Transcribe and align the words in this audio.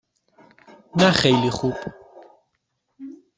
نه 0.97 1.11
خیلی 1.11 1.49
خوب. 1.49 1.75